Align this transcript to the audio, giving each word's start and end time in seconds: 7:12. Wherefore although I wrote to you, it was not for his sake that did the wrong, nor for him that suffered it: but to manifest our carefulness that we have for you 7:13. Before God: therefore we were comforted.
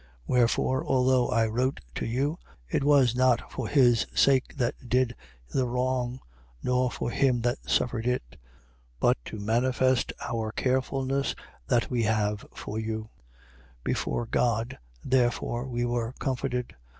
7:12. 0.03 0.07
Wherefore 0.25 0.85
although 0.87 1.27
I 1.29 1.45
wrote 1.45 1.79
to 1.93 2.07
you, 2.07 2.39
it 2.67 2.83
was 2.83 3.13
not 3.15 3.51
for 3.51 3.67
his 3.67 4.07
sake 4.15 4.55
that 4.57 4.73
did 4.89 5.13
the 5.53 5.67
wrong, 5.67 6.19
nor 6.63 6.89
for 6.89 7.11
him 7.11 7.41
that 7.41 7.69
suffered 7.69 8.07
it: 8.07 8.23
but 8.99 9.23
to 9.25 9.37
manifest 9.37 10.11
our 10.27 10.51
carefulness 10.53 11.35
that 11.67 11.91
we 11.91 12.01
have 12.01 12.47
for 12.51 12.79
you 12.79 13.09
7:13. 13.83 13.83
Before 13.83 14.25
God: 14.25 14.79
therefore 15.03 15.67
we 15.67 15.85
were 15.85 16.13
comforted. 16.17 16.75